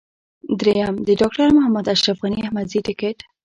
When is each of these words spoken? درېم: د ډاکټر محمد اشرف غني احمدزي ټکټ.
درېم: 0.59 0.95
د 1.07 1.09
ډاکټر 1.19 1.47
محمد 1.57 1.85
اشرف 1.95 2.17
غني 2.23 2.39
احمدزي 2.43 2.79
ټکټ. 2.87 3.17